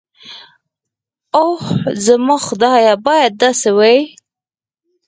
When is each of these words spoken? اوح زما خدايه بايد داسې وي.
اوح 1.37 1.63
زما 2.05 2.37
خدايه 2.47 2.93
بايد 3.05 3.33
داسې 3.41 3.69
وي. 3.77 3.97